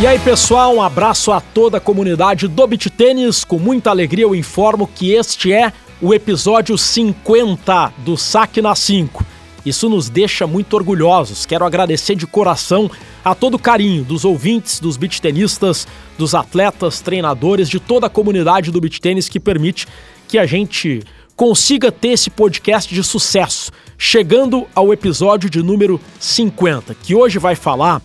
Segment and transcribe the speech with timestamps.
[0.00, 3.44] E aí, pessoal, um abraço a toda a comunidade do Beat Tênis.
[3.44, 9.22] Com muita alegria eu informo que este é o episódio 50 do Saque na 5.
[9.64, 11.44] Isso nos deixa muito orgulhosos.
[11.44, 12.90] Quero agradecer de coração
[13.22, 15.86] a todo o carinho dos ouvintes, dos beat tenistas,
[16.16, 19.86] dos atletas, treinadores, de toda a comunidade do beat tênis que permite
[20.26, 21.02] que a gente
[21.36, 27.54] consiga ter esse podcast de sucesso, chegando ao episódio de número 50, que hoje vai
[27.54, 28.00] falar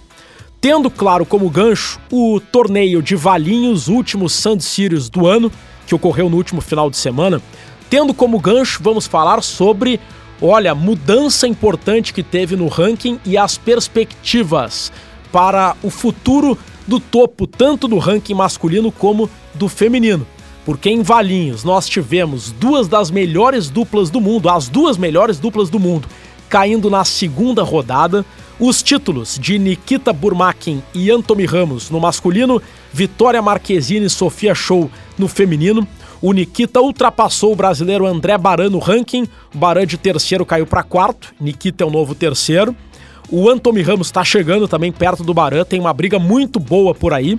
[0.65, 5.51] tendo claro como gancho o torneio de Valinhos, último Sand Series do ano,
[5.85, 7.39] que ocorreu no último final de semana.
[7.87, 9.99] Tendo como gancho, vamos falar sobre,
[10.41, 14.91] olha, mudança importante que teve no ranking e as perspectivas
[15.31, 20.25] para o futuro do topo, tanto do ranking masculino como do feminino.
[20.65, 25.69] Porque em Valinhos nós tivemos duas das melhores duplas do mundo, as duas melhores duplas
[25.69, 26.07] do mundo,
[26.49, 28.25] caindo na segunda rodada.
[28.57, 32.61] Os títulos de Nikita Burmakin e Anthony Ramos no masculino,
[32.93, 35.85] Vitória Marquezine e Sofia Show no feminino.
[36.21, 39.27] O Nikita ultrapassou o brasileiro André Baran no ranking.
[39.53, 41.33] Baran de terceiro caiu para quarto.
[41.37, 42.73] Nikita é o novo terceiro.
[43.29, 45.65] O Anthony Ramos está chegando também perto do Baran.
[45.65, 47.37] Tem uma briga muito boa por aí.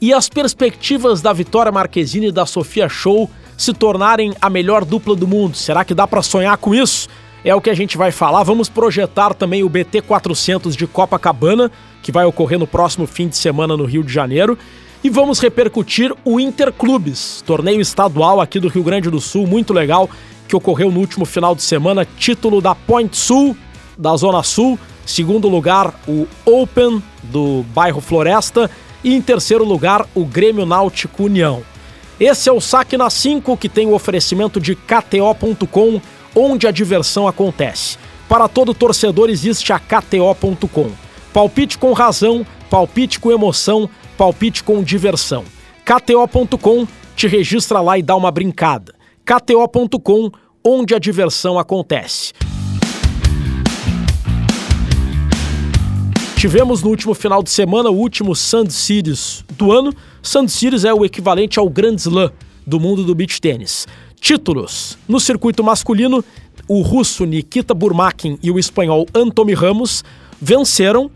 [0.00, 5.14] E as perspectivas da Vitória Marquezine e da Sofia Show se tornarem a melhor dupla
[5.14, 5.58] do mundo.
[5.58, 7.06] Será que dá para sonhar com isso?
[7.44, 8.42] É o que a gente vai falar.
[8.42, 11.70] Vamos projetar também o BT 400 de Copacabana,
[12.02, 14.58] que vai ocorrer no próximo fim de semana no Rio de Janeiro.
[15.02, 20.10] E vamos repercutir o Interclubes, torneio estadual aqui do Rio Grande do Sul, muito legal,
[20.48, 22.04] que ocorreu no último final de semana.
[22.04, 23.56] Título da Point Sul,
[23.96, 24.78] da Zona Sul.
[25.06, 28.70] Segundo lugar, o Open do bairro Floresta.
[29.04, 31.62] E em terceiro lugar, o Grêmio Náutico União.
[32.18, 36.00] Esse é o Saque na 5, que tem o oferecimento de KTO.com
[36.34, 37.98] onde a diversão acontece.
[38.28, 40.90] Para todo torcedor existe a KTO.com.
[41.32, 45.44] Palpite com razão, palpite com emoção, palpite com diversão.
[45.84, 46.86] KTO.com
[47.16, 48.94] te registra lá e dá uma brincada.
[49.24, 50.30] KTO.com,
[50.64, 52.32] onde a diversão acontece.
[56.36, 59.92] Tivemos no último final de semana o último Sand Series do ano.
[60.22, 62.30] Sand Series é o equivalente ao Grand Slam
[62.64, 63.88] do mundo do beach tênis.
[64.20, 64.98] Títulos.
[65.08, 66.24] No circuito masculino,
[66.66, 70.04] o russo Nikita Burmakin e o espanhol Anthony Ramos
[70.40, 71.10] venceram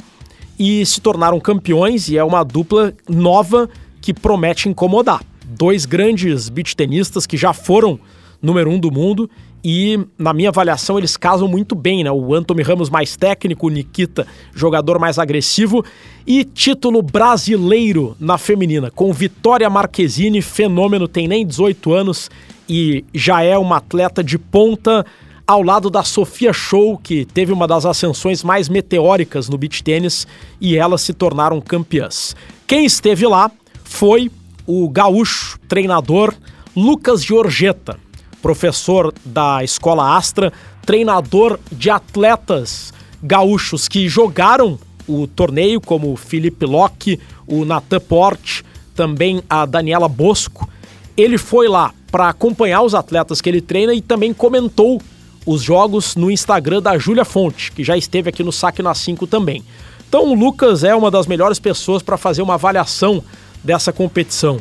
[0.58, 3.68] e se tornaram campeões e é uma dupla nova
[4.00, 5.22] que promete incomodar.
[5.44, 7.98] Dois grandes beach tenistas que já foram
[8.40, 9.28] número um do mundo
[9.64, 12.10] e, na minha avaliação, eles casam muito bem, né?
[12.10, 15.84] O Anthony Ramos mais técnico, o Nikita jogador mais agressivo
[16.26, 22.30] e título brasileiro na feminina, com Vitória Marquezine, fenômeno, tem nem 18 anos
[22.68, 25.04] e já é uma atleta de ponta
[25.46, 30.26] ao lado da Sofia Show, que teve uma das ascensões mais meteóricas no beach tênis
[30.60, 32.34] e elas se tornaram campeãs.
[32.66, 33.50] Quem esteve lá
[33.84, 34.30] foi
[34.66, 36.34] o gaúcho treinador
[36.74, 37.98] Lucas Giorgetta,
[38.40, 40.52] professor da Escola Astra,
[40.86, 48.64] treinador de atletas gaúchos que jogaram o torneio, como o Felipe Locke, o Natan Porte,
[48.94, 50.68] também a Daniela Bosco.
[51.16, 55.00] Ele foi lá para acompanhar os atletas que ele treina e também comentou
[55.46, 59.26] os jogos no Instagram da Júlia Fonte, que já esteve aqui no Saque na 5
[59.26, 59.64] também.
[60.06, 63.24] Então o Lucas é uma das melhores pessoas para fazer uma avaliação
[63.64, 64.60] dessa competição.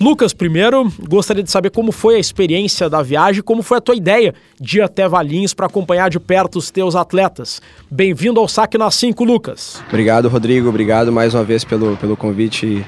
[0.00, 3.96] Lucas, primeiro, gostaria de saber como foi a experiência da viagem, como foi a tua
[3.96, 7.62] ideia de ir até Valinhos para acompanhar de perto os teus atletas.
[7.88, 9.82] Bem-vindo ao Saque na 5, Lucas.
[9.88, 10.68] Obrigado, Rodrigo.
[10.68, 12.84] Obrigado mais uma vez pelo, pelo convite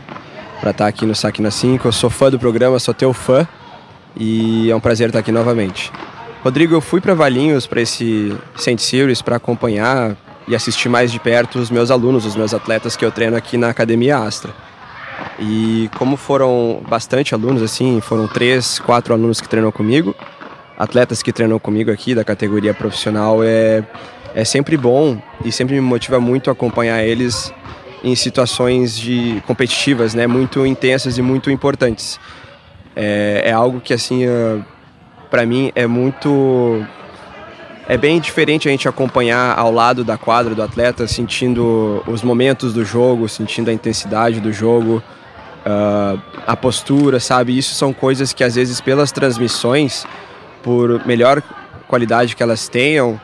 [0.61, 1.87] para estar aqui no Saque na 5.
[1.87, 3.47] Eu sou fã do programa, sou teu fã
[4.17, 5.93] e é um prazer estar aqui novamente.
[6.43, 10.17] Rodrigo, eu fui para Valinhos para esse Saint Series para acompanhar
[10.49, 13.57] e assistir mais de perto os meus alunos, os meus atletas que eu treino aqui
[13.57, 14.53] na Academia Astra.
[15.39, 20.15] E como foram bastante alunos, assim, foram três, quatro alunos que treinam comigo,
[20.79, 23.85] atletas que treinam comigo aqui da categoria profissional, é,
[24.35, 27.53] é sempre bom e sempre me motiva muito acompanhar eles
[28.03, 32.19] em situações de competitivas, né, muito intensas e muito importantes.
[33.03, 34.63] É, é algo que assim, uh,
[35.31, 36.85] para mim é muito
[37.89, 42.75] é bem diferente a gente acompanhar ao lado da quadra do atleta, sentindo os momentos
[42.75, 45.03] do jogo, sentindo a intensidade do jogo,
[45.65, 47.57] uh, a postura, sabe?
[47.57, 50.05] Isso são coisas que às vezes pelas transmissões,
[50.63, 51.43] por melhor
[51.89, 53.19] qualidade que elas tenham,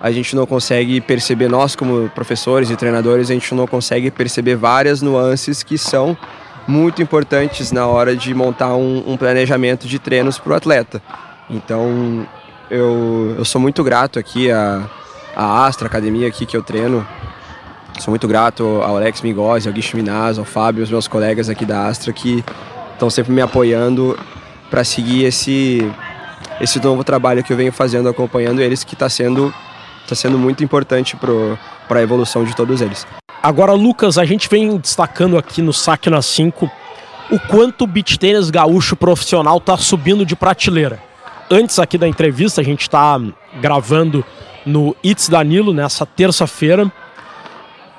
[0.00, 4.54] a gente não consegue perceber, nós como professores e treinadores, a gente não consegue perceber
[4.54, 6.16] várias nuances que são
[6.66, 11.02] muito importantes na hora de montar um, um planejamento de treinos para o atleta.
[11.48, 12.26] Então,
[12.70, 14.82] eu, eu sou muito grato aqui à,
[15.34, 17.06] à Astra Academia aqui que eu treino,
[18.00, 21.64] sou muito grato ao Alex Migozzi, ao Guicho Minaz, ao Fábio, os meus colegas aqui
[21.64, 22.44] da Astra que
[22.92, 24.18] estão sempre me apoiando
[24.68, 25.88] para seguir esse
[26.60, 29.52] esse novo trabalho que eu venho fazendo, acompanhando eles, que está sendo,
[30.08, 33.06] tá sendo muito importante para a evolução de todos eles.
[33.42, 36.70] Agora, Lucas, a gente vem destacando aqui no Saque na 5
[37.30, 41.00] o quanto o beach tênis gaúcho profissional está subindo de prateleira.
[41.50, 43.20] Antes aqui da entrevista, a gente está
[43.60, 44.24] gravando
[44.64, 46.90] no It's Danilo nessa terça-feira.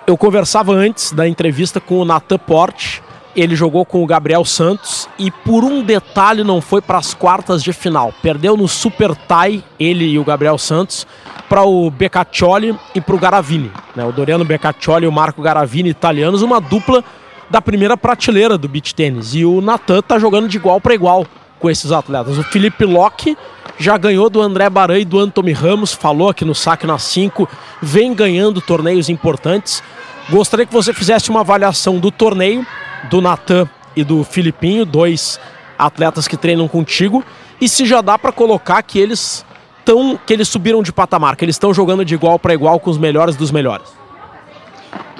[0.06, 3.02] Eu conversava antes da entrevista com o Natan Porte,
[3.36, 7.64] ele jogou com o Gabriel Santos e por um detalhe não foi para as quartas
[7.64, 8.12] de final.
[8.22, 11.06] Perdeu no Super Tie, ele e o Gabriel Santos,
[11.48, 13.72] para o Beccaccioli e para o Garavini.
[13.98, 14.06] Né?
[14.06, 17.04] O Doriano Beccaccioli e o Marco Garavini, italianos, uma dupla
[17.50, 19.34] da primeira prateleira do beach tênis.
[19.34, 21.26] E o Natan tá jogando de igual para igual
[21.60, 22.38] com esses atletas.
[22.38, 23.36] O Felipe Locke
[23.80, 27.50] já ganhou do André Baran e do Anthony Ramos, falou aqui no saque na 5,
[27.82, 29.82] vem ganhando torneios importantes.
[30.30, 32.66] Gostaria que você fizesse uma avaliação do torneio
[33.10, 35.40] do Natan e do Filipinho, dois
[35.78, 37.24] atletas que treinam contigo,
[37.60, 39.44] e se já dá para colocar que eles
[39.88, 42.90] estão que eles subiram de patamar, que eles estão jogando de igual para igual com
[42.90, 43.88] os melhores dos melhores.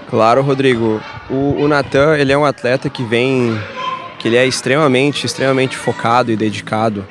[0.10, 1.02] Claro, Rodrigo.
[1.30, 3.58] O, o Natan, ele é um atleta que vem
[4.20, 7.06] que ele é extremamente, extremamente focado e dedicado.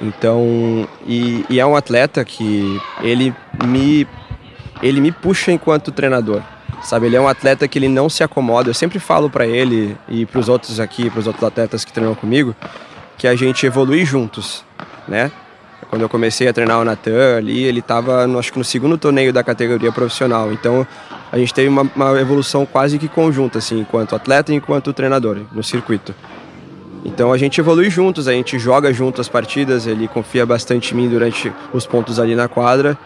[0.00, 3.34] Então, e, e é um atleta que ele
[3.64, 4.06] me
[4.82, 6.42] ele me puxa enquanto treinador.
[6.82, 8.68] Sabe, ele é um atleta que ele não se acomoda.
[8.68, 11.92] Eu sempre falo para ele e para os outros aqui, para os outros atletas que
[11.92, 12.54] treinam comigo,
[13.16, 14.62] que a gente evolui juntos,
[15.08, 15.30] né?
[15.94, 19.32] Quando eu comecei a treinar o Natan ali, ele estava, acho que no segundo torneio
[19.32, 20.52] da categoria profissional.
[20.52, 20.84] Então,
[21.30, 25.42] a gente teve uma, uma, evolução quase que conjunta, assim, enquanto atleta e enquanto treinador
[25.52, 26.12] no circuito.
[27.04, 30.96] Então, a gente evolui juntos, a gente joga junto as partidas, ele confia bastante em
[30.96, 32.98] mim durante os pontos ali na quadra.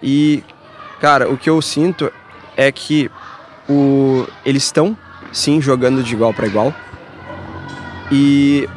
[0.00, 0.44] E,
[1.00, 2.08] cara, o que eu sinto
[2.56, 3.10] é que
[3.68, 4.96] o, eles estão
[5.32, 6.72] sim jogando de igual para igual.
[8.12, 8.68] E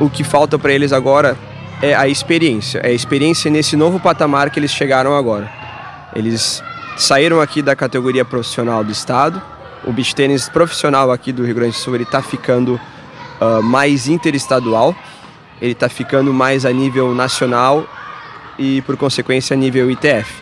[0.00, 1.36] o que falta para eles agora
[1.82, 5.50] é a experiência, é a experiência nesse novo patamar que eles chegaram agora.
[6.14, 6.62] Eles
[6.96, 9.42] saíram aqui da categoria profissional do estado.
[9.84, 12.80] O beach tênis profissional aqui do Rio Grande do Sul ele está ficando
[13.40, 14.94] uh, mais interestadual,
[15.60, 17.84] ele está ficando mais a nível nacional
[18.56, 20.40] e por consequência a nível ITF.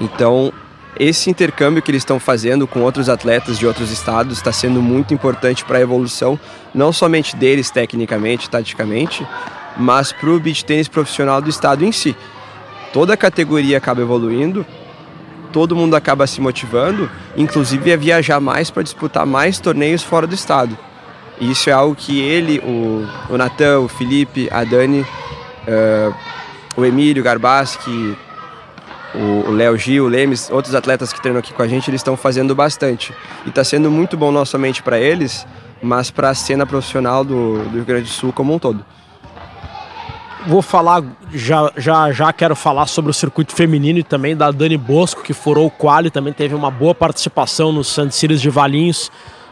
[0.00, 0.52] Então
[0.98, 5.14] esse intercâmbio que eles estão fazendo com outros atletas de outros estados está sendo muito
[5.14, 6.38] importante para a evolução,
[6.74, 9.26] não somente deles tecnicamente, taticamente,
[9.76, 12.16] mas para o beach tênis profissional do estado em si.
[12.92, 14.66] Toda a categoria acaba evoluindo,
[15.52, 20.34] todo mundo acaba se motivando, inclusive a viajar mais para disputar mais torneios fora do
[20.34, 20.76] estado.
[21.40, 26.14] E isso é algo que ele, o, o Natan, o Felipe, a Dani, uh,
[26.76, 28.16] o Emílio Garbaski,
[29.14, 32.16] o Léo Gil, o Lemes, outros atletas que treinam aqui com a gente, eles estão
[32.16, 33.14] fazendo bastante.
[33.44, 35.46] E está sendo muito bom não somente para eles,
[35.82, 38.84] mas para a cena profissional do, do Rio Grande do Sul como um todo.
[40.46, 44.76] Vou falar, já, já, já quero falar sobre o circuito feminino e também da Dani
[44.76, 49.10] Bosco, que furou o quali, também teve uma boa participação no Santos Series de Valinhos,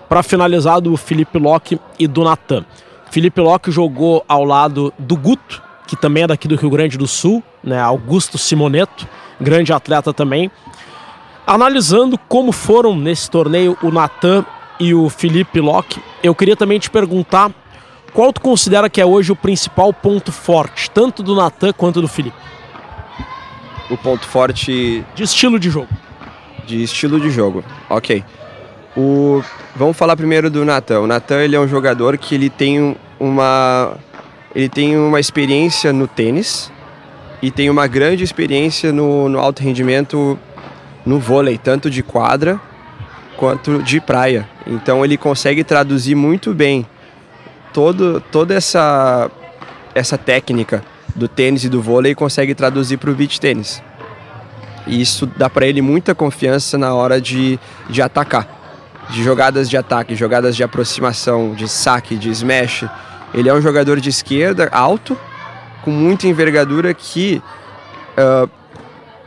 [0.08, 2.64] para finalizar do Felipe Locke e do Natan.
[3.10, 7.06] Felipe Locke jogou ao lado do Guto, que também é daqui do Rio Grande do
[7.06, 9.06] Sul, né, Augusto Simoneto,
[9.40, 10.50] grande atleta também.
[11.46, 14.44] Analisando como foram nesse torneio o Natan
[14.80, 17.50] e o Felipe Locke, eu queria também te perguntar
[18.12, 22.08] qual tu considera que é hoje o principal ponto forte, tanto do Natan quanto do
[22.08, 22.36] Felipe?
[23.90, 25.04] O ponto forte.
[25.14, 25.88] De estilo de jogo.
[26.66, 28.24] De estilo de jogo, ok.
[28.96, 29.42] O...
[29.74, 31.00] Vamos falar primeiro do Natan.
[31.00, 33.96] O Natan ele é um jogador que ele tem uma.
[34.54, 36.72] Ele tem uma experiência no tênis,
[37.42, 40.38] e tem uma grande experiência no, no alto rendimento
[41.06, 42.60] no vôlei, tanto de quadra
[43.36, 44.46] quanto de praia.
[44.66, 46.86] Então ele consegue traduzir muito bem
[47.72, 49.30] todo, toda essa,
[49.94, 50.82] essa técnica
[51.14, 53.82] do tênis e do vôlei consegue traduzir para o beach tênis.
[54.86, 57.58] E isso dá para ele muita confiança na hora de,
[57.88, 58.48] de atacar,
[59.10, 62.86] de jogadas de ataque, jogadas de aproximação, de saque, de smash.
[63.34, 65.16] Ele é um jogador de esquerda alto,
[65.82, 67.42] com muita envergadura que
[68.16, 68.50] uh,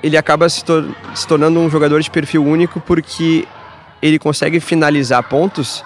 [0.01, 0.85] ele acaba se, tor
[1.15, 3.47] se tornando um jogador de perfil único porque
[4.01, 5.83] ele consegue finalizar pontos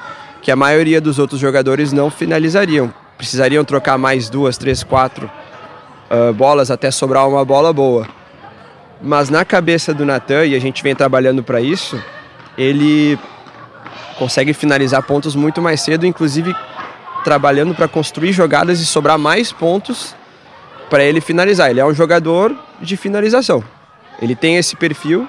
[0.47, 2.93] que a maioria dos outros jogadores não finalizariam.
[3.17, 5.29] Precisariam trocar mais duas, três, quatro
[6.09, 8.07] uh, bolas até sobrar uma bola boa.
[9.01, 12.01] Mas na cabeça do Natan, e a gente vem trabalhando para isso,
[12.57, 13.19] ele
[14.17, 16.55] consegue finalizar pontos muito mais cedo, inclusive
[17.25, 20.15] trabalhando para construir jogadas e sobrar mais pontos
[20.89, 21.71] para ele finalizar.
[21.71, 23.61] Ele é um jogador de finalização.
[24.21, 25.27] Ele tem esse perfil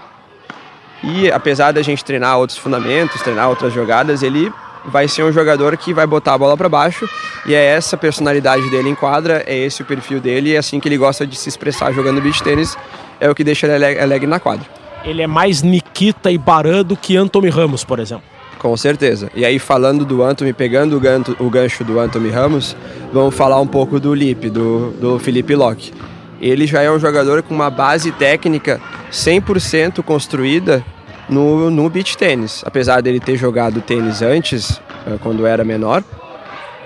[1.02, 4.52] E apesar da gente treinar outros fundamentos, treinar outras jogadas, ele
[4.88, 7.08] vai ser um jogador que vai botar a bola para baixo
[7.46, 10.80] e é essa personalidade dele em quadra, é esse o perfil dele e é assim
[10.80, 12.76] que ele gosta de se expressar jogando beach tênis,
[13.20, 14.66] é o que deixa ele alegre na quadra.
[15.04, 18.24] Ele é mais Nikita e Baran do que Anthony Ramos, por exemplo.
[18.58, 19.30] Com certeza.
[19.34, 22.76] E aí, falando do Anthony, pegando o, gancho, o gancho do Anthony Ramos,
[23.12, 25.92] vamos falar um pouco do Lipe, do, do Felipe Locke.
[26.40, 28.80] Ele já é um jogador com uma base técnica
[29.12, 30.84] 100% construída
[31.28, 32.62] no, no beach tênis.
[32.64, 36.02] Apesar dele ter jogado tênis antes, eh, quando era menor,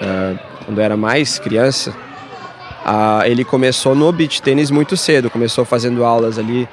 [0.01, 0.35] eh,
[0.65, 1.95] quando era mais criança,
[3.25, 5.31] ele começou no beach tênis muito cedo.
[5.31, 6.69] Começou fazendo aulas ali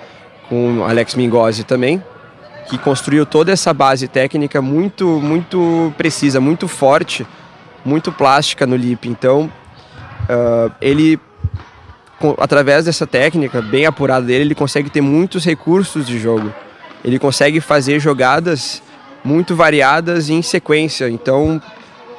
[0.50, 2.04] com Alex Mingozzi também,
[2.68, 7.26] que construiu toda essa base técnica muito, muito precisa, muito forte,
[7.86, 9.08] muito plástica no lip.
[9.08, 9.52] Então,
[10.24, 11.20] uh, ele,
[12.40, 16.52] através dessa técnica bem apurada dele, ele consegue ter muitos recursos de jogo.
[17.03, 18.82] Ele consegue fazer jogadas
[19.24, 21.10] muito variadas em sequência.
[21.10, 21.62] Então,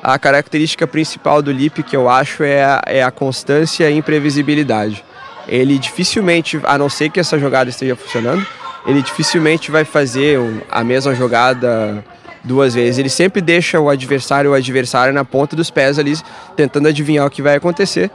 [0.03, 5.05] a característica principal do lip que eu acho é a, é a constância e imprevisibilidade.
[5.47, 8.47] Ele dificilmente, a não ser que essa jogada esteja funcionando,
[8.87, 10.39] ele dificilmente vai fazer
[10.71, 12.05] a mesma jogada
[12.43, 12.99] duas vezes.
[12.99, 16.17] Ele sempre deixa o adversário o adversário na ponta dos pés ali,
[16.57, 18.11] tentando adivinhar o que vai acontecer.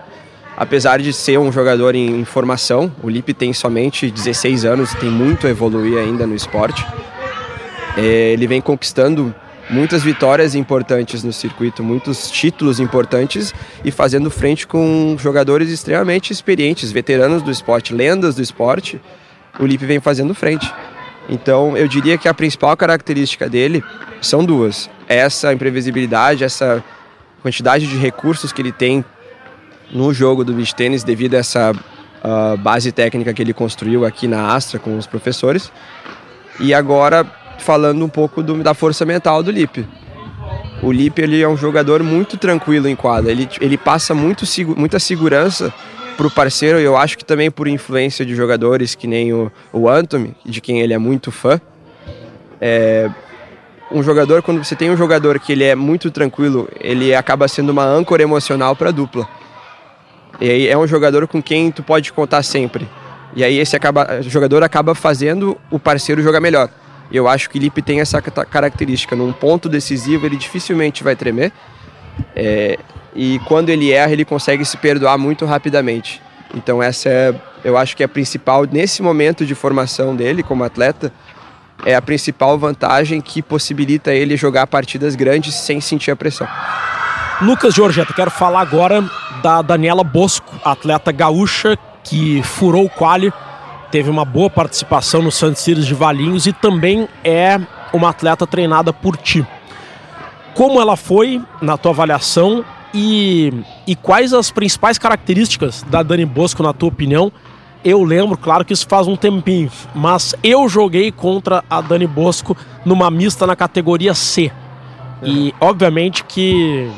[0.58, 5.10] Apesar de ser um jogador em, formação, o Lipe tem somente 16 anos e tem
[5.10, 6.86] muito a evoluir ainda no esporte.
[7.98, 9.34] É, ele vem conquistando
[9.70, 16.92] muitas vitórias importantes no circuito, muitos títulos importantes e fazendo frente com jogadores extremamente experientes,
[16.92, 19.02] veteranos do esporte, lendas do esporte
[19.60, 20.72] o Lipe vem fazendo frente.
[21.30, 23.84] Então, eu diria que a principal característica dele
[24.22, 26.84] são duas: essa imprevisibilidade, essa
[27.42, 29.04] quantidade de recursos que ele tem
[29.92, 34.28] no jogo do beach tênis devido a essa uh, base técnica que ele construiu aqui
[34.28, 35.72] na Astra com os professores.
[36.60, 37.26] E agora
[37.60, 39.88] falando um pouco do, da força mental do Lipe.
[40.82, 43.32] O Lipe ele é um jogador muito tranquilo em quadra.
[43.32, 44.46] Ele, ele passa muito,
[44.78, 45.74] muita segurança
[46.16, 49.90] para o parceiro, eu acho que também por influência de jogadores que nem o, o
[49.90, 51.60] Anthony, de quem ele é muito fã.
[52.62, 53.10] É,
[53.92, 57.70] um jogador, quando você tem um jogador que ele é muito tranquilo, ele acaba sendo
[57.70, 59.28] uma âncora emocional para a dupla.
[60.40, 62.88] E aí é um jogador com quem tu pode contar sempre.
[63.36, 66.70] E aí esse acaba, jogador acaba fazendo o parceiro jogar melhor.
[67.12, 69.16] E eu acho que o Lipe tem essa característica.
[69.16, 71.52] Num ponto decisivo, ele dificilmente vai tremer.
[72.36, 72.80] É,
[73.14, 76.22] e quando ele erra, ele consegue se perdoar muito rapidamente.
[76.54, 80.64] Então essa é, eu acho que é a principal nesse momento de formação dele como
[80.64, 81.12] atleta,
[81.86, 86.48] é a principal vantagem que possibilita ele jogar partidas grandes sem sentir a pressão.
[87.42, 89.04] Lucas Giorgetta, quero falar agora
[89.46, 93.32] da Daniela Bosco, atleta gaúcha que furou o quali,
[93.92, 97.62] teve uma boa participação no Santos Cires de Valinhos e também é
[97.94, 99.46] uma atleta treinada por ti.
[100.56, 103.54] Como ela foi na tua avaliação e,
[103.86, 107.32] e quais as principais características da Dani Bosco, na tua opinião?
[107.84, 112.58] Eu lembro, claro que isso faz um tempinho, mas eu joguei contra a Dani Bosco
[112.84, 114.52] numa mista na categoria C.
[115.22, 116.92] E obviamente que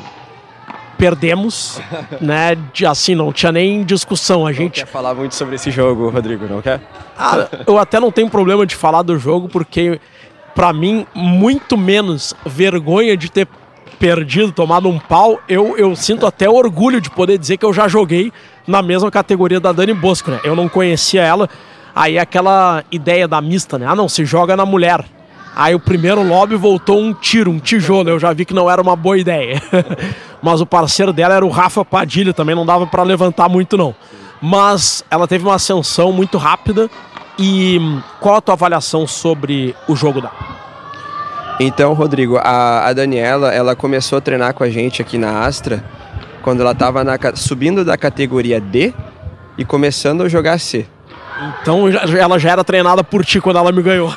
[0.98, 1.80] perdemos,
[2.20, 2.56] né?
[2.74, 4.46] De, assim, não tinha nem discussão.
[4.46, 4.80] A gente.
[4.80, 6.80] Não quer falar muito sobre esse jogo, Rodrigo, não quer?
[7.16, 10.00] Ah, eu até não tenho problema de falar do jogo, porque
[10.54, 13.46] para mim, muito menos vergonha de ter
[13.98, 17.86] perdido, tomado um pau, eu, eu sinto até orgulho de poder dizer que eu já
[17.88, 18.32] joguei
[18.66, 20.40] na mesma categoria da Dani Bosco, né?
[20.42, 21.48] Eu não conhecia ela.
[21.94, 23.86] Aí aquela ideia da mista, né?
[23.88, 25.04] Ah, não, se joga na mulher.
[25.58, 28.08] Aí o primeiro lobby voltou um tiro, um tijolo.
[28.08, 29.60] Eu já vi que não era uma boa ideia.
[30.40, 33.92] Mas o parceiro dela era o Rafa Padilha, também não dava para levantar muito não.
[34.40, 36.88] Mas ela teve uma ascensão muito rápida.
[37.36, 37.80] E
[38.20, 40.34] qual a tua avaliação sobre o jogo dela?
[41.58, 45.84] Então, Rodrigo, a, a Daniela, ela começou a treinar com a gente aqui na Astra
[46.40, 47.02] quando ela estava
[47.34, 48.94] subindo da categoria D
[49.56, 50.86] e começando a jogar C.
[51.62, 54.14] Então ela já era treinada por ti quando ela me ganhou.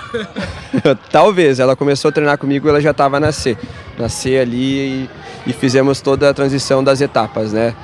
[1.11, 3.57] Talvez, ela começou a treinar comigo ela já estava na C.
[3.97, 5.07] Na C ali
[5.45, 7.75] e, e, fizemos toda a transição das etapas, né?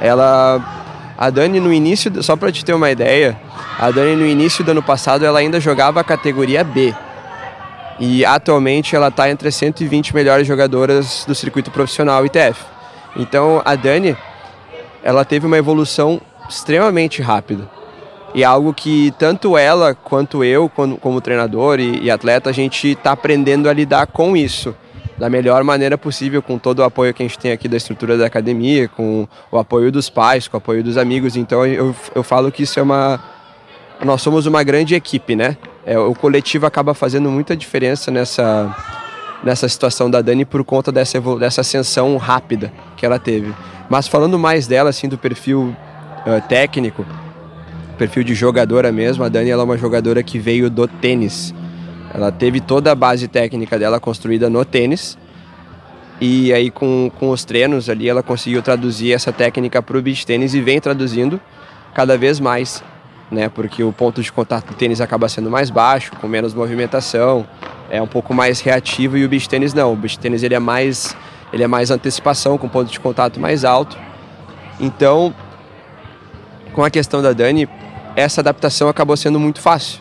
[0.00, 0.78] Ela.
[1.16, 3.38] A Dani no início, só para te ter uma ideia,
[3.78, 6.92] a Dani no início do ano passado ela ainda jogava a categoria B.
[8.00, 12.64] E atualmente ela está entre as 120 melhores jogadoras do circuito profissional ITF.
[13.14, 14.16] Então a Dani,
[15.04, 17.68] ela teve uma evolução extremamente rápida.
[18.34, 22.52] E é algo que tanto ela quanto eu, como, como treinador e, e, atleta, a
[22.52, 24.74] gente está aprendendo a lidar com isso
[25.18, 28.16] da melhor maneira possível, com todo o apoio que a gente tem aqui da estrutura
[28.16, 31.36] da academia, com o apoio dos pais, com o apoio dos amigos.
[31.36, 33.22] Então eu, eu falo que isso é uma.
[34.02, 35.56] Nós somos uma grande equipe, né?
[35.84, 38.74] É, o coletivo acaba fazendo muita diferença nessa,
[39.44, 43.54] nessa situação da Dani por conta dessa, dessa ascensão rápida que ela teve.
[43.88, 45.76] Mas falando mais dela, assim, do perfil
[46.26, 47.04] uh, técnico,
[47.92, 51.54] perfil de jogadora mesmo, a Dani ela é uma jogadora que veio do tênis.
[52.14, 55.16] Ela teve toda a base técnica dela construída no tênis.
[56.20, 60.24] E aí com, com os treinos ali ela conseguiu traduzir essa técnica para o beach
[60.24, 61.40] tênis e vem traduzindo
[61.94, 62.82] cada vez mais
[63.32, 63.48] né?
[63.48, 67.46] Porque o ponto de contato do tênis acaba sendo mais baixo, com menos movimentação,
[67.90, 69.92] é um pouco mais reativo e o beach tênis não.
[69.92, 71.16] O beach tênis ele é mais
[71.52, 73.98] ele é mais antecipação, com ponto de contato mais alto.
[74.80, 75.34] Então,
[76.72, 77.68] com a questão da Dani,
[78.16, 80.00] essa adaptação acabou sendo muito fácil.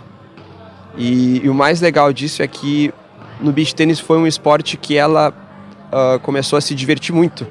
[0.98, 2.94] E, e o mais legal disso é que
[3.40, 5.34] no beach tênis foi um esporte que ela
[5.92, 7.48] uh, começou a se divertir muito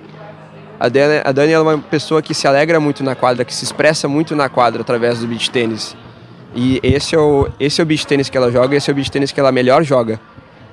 [0.80, 3.62] a Dani, a Dani é uma pessoa que se alegra muito na quadra, que se
[3.62, 5.94] expressa muito na quadra através do beach tênis.
[6.54, 8.96] E esse é o, esse é o beach tênis que ela joga, esse é o
[8.96, 10.18] beach tênis que ela melhor joga.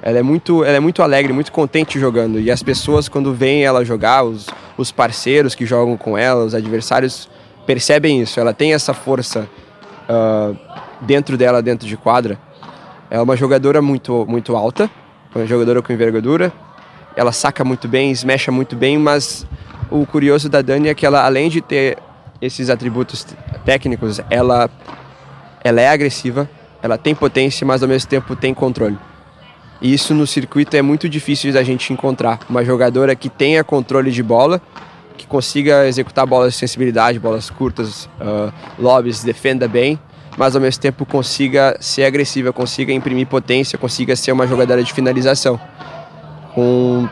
[0.02, 2.40] Ela é muito, ela é muito alegre, muito contente jogando.
[2.40, 6.56] E as pessoas, quando veem ela jogar, os, os parceiros que jogam com ela, os
[6.56, 7.28] adversários,
[7.66, 8.40] percebem isso.
[8.40, 9.46] Ela tem essa força
[10.10, 10.58] uh,
[11.02, 12.40] dentro dela, dentro de quadra.
[13.10, 14.90] É uma jogadora muito, muito alta,
[15.34, 16.52] uma jogadora com envergadura.
[17.16, 19.46] Ela saca muito bem, smasha muito bem, mas
[19.90, 21.98] o curioso da Dani é que ela, além de ter
[22.42, 23.26] esses atributos
[23.66, 24.70] técnicos, ela,
[25.64, 26.50] ela é agressiva,
[26.82, 28.98] ela tem potência, mas ao mesmo tempo tem controle.
[29.82, 32.40] E isso no circuito é muito difícil da gente encontrar.
[32.50, 34.62] Uma jogadora que tenha controle de bola,
[35.18, 40.00] que consiga executar bolas de sensibilidade, bolas curtas, uh, lobbies, defenda bem,
[40.38, 44.94] mas ao mesmo tempo consiga ser agressiva, consiga imprimir potência, consiga ser uma jogadora de
[44.94, 45.60] finalização.
[46.56, 47.08] Um...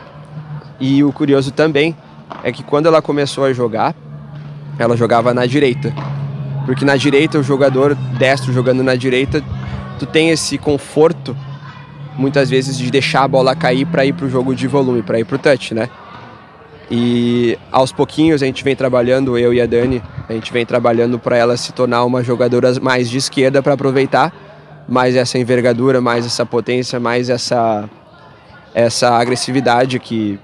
[0.78, 1.96] E o curioso também
[2.44, 3.94] é que quando ela começou a jogar,
[4.78, 5.92] ela jogava na direita.
[6.66, 9.42] Porque na direita, o jogador destro jogando na direita,
[9.98, 11.36] tu tem esse conforto,
[12.16, 15.18] muitas vezes, de deixar a bola cair para ir para o jogo de volume, para
[15.18, 15.88] ir para o touch, né?
[16.90, 21.18] E aos pouquinhos a gente vem trabalhando, eu e a Dani, a gente vem trabalhando
[21.18, 24.32] para ela se tornar uma jogadora mais de esquerda para aproveitar.
[24.88, 27.88] Mais essa envergadura, mais essa potência, mais essa
[28.72, 30.38] essa agressividade que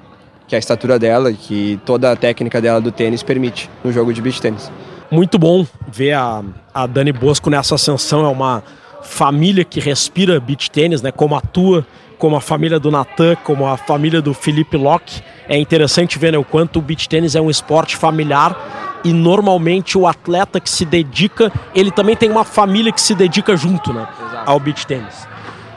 [0.53, 4.21] que a estatura dela, que toda a técnica dela do tênis permite no jogo de
[4.21, 4.71] beach tênis.
[5.11, 6.43] Muito bom ver a,
[6.75, 8.63] a Dani Bosco nessa ascensão, é uma
[9.03, 11.87] família que respira beach tênis, né, como a tua,
[12.19, 15.23] como a família do Natan, como a família do Felipe Locke.
[15.49, 19.99] É interessante ver né, o quanto o beach tênis é um esporte familiar e normalmente
[19.99, 24.07] o atleta que se dedica, ele também tem uma família que se dedica junto né,
[24.47, 25.27] ao beach tênis.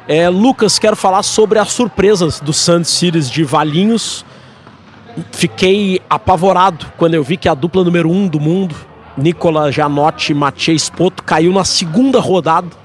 [0.08, 4.24] É, Lucas, quero falar sobre as surpresas do Sand Series de Valinhos
[5.32, 8.76] fiquei apavorado quando eu vi que a dupla número um do mundo,
[9.17, 12.85] Nicola Janotti e Mathieu Spoto, caiu na segunda rodada.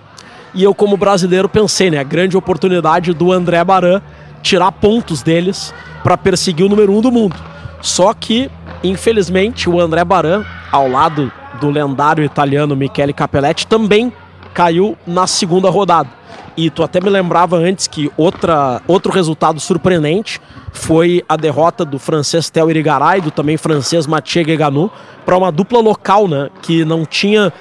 [0.53, 1.99] E eu, como brasileiro, pensei, né?
[1.99, 4.01] A grande oportunidade do André Baran
[4.43, 7.37] tirar pontos deles para perseguir o número um do mundo.
[7.81, 8.51] Só que,
[8.83, 14.13] infelizmente, o André Baran, ao lado do lendário italiano Michele Capelletti, também
[14.53, 16.09] caiu na segunda rodada.
[16.57, 20.41] E tu até me lembrava antes que outra, outro resultado surpreendente
[20.73, 24.91] foi a derrota do francês Theo Irigaray, do também francês Mathieu Gueganu,
[25.25, 27.53] para uma dupla local, né, que não tinha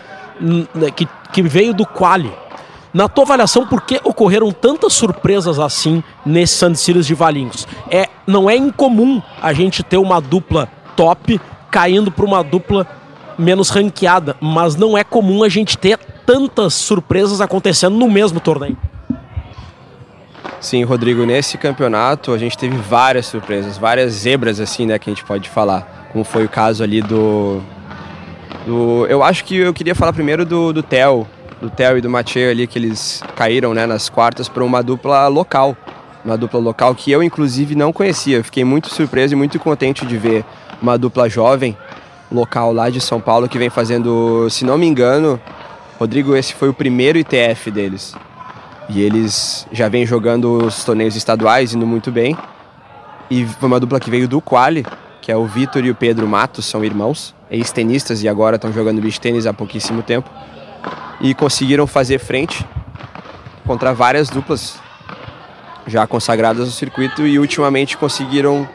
[0.42, 2.32] né, que, que veio do quali.
[2.94, 7.68] Na tua avaliação, por que ocorreram tantas surpresas assim nesse Series de Valinhos?
[7.90, 12.88] É, não é incomum a gente ter uma dupla top caindo para uma dupla
[13.38, 18.78] menos ranqueada, mas não é comum a gente ter tantas surpresas acontecendo no mesmo torneio.
[20.60, 25.14] Sim, Rodrigo, nesse campeonato a gente teve várias surpresas, várias zebras assim, né, que a
[25.14, 27.62] gente pode falar, como foi o caso ali do
[28.66, 31.26] do eu acho que eu queria falar primeiro do do Theo,
[31.62, 35.28] do Theo e do Mathieu ali que eles caíram, né, nas quartas para uma dupla
[35.28, 35.76] local,
[36.24, 38.44] uma dupla local que eu inclusive não conhecia.
[38.44, 40.46] Fiquei muito surpreso e muito contente de ver
[40.82, 41.78] uma dupla jovem
[42.32, 45.40] local lá de São Paulo que vem fazendo, se não me engano,
[46.00, 48.16] Rodrigo, esse foi o primeiro ITF deles.
[48.88, 52.38] E eles já vêm jogando os torneios estaduais, indo muito bem.
[53.30, 54.86] E foi uma dupla que veio do Quali,
[55.22, 59.02] que é o Vitor e o Pedro Matos, são irmãos, ex-tenistas e agora estão jogando
[59.02, 60.30] beach tênis há pouquíssimo tempo.
[61.22, 62.66] E conseguiram fazer frente
[63.66, 64.80] contra várias duplas
[65.86, 68.68] já consagradas no circuito e ultimamente conseguiram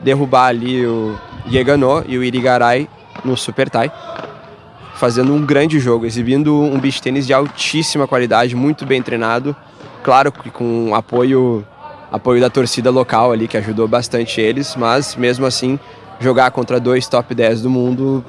[0.00, 1.18] derrubar ali o
[1.50, 2.88] Yegano e o Irigaray
[3.24, 3.90] no Super Tie
[4.98, 9.54] fazendo um grande jogo, exibindo um beach tênis de altíssima qualidade, muito bem treinado,
[10.02, 11.64] claro que com apoio
[12.10, 15.78] apoio da torcida local ali que ajudou bastante eles, mas mesmo assim
[16.18, 18.24] jogar contra dois top 10 do mundo